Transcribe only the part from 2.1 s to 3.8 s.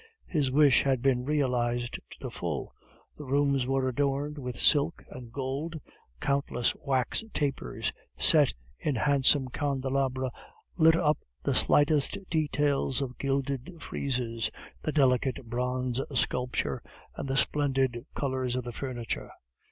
the full. The rooms